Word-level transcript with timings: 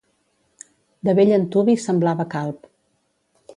De 1.09 1.15
bell 1.19 1.35
antuvi 1.37 1.77
semblava 1.85 2.29
calb. 2.35 2.69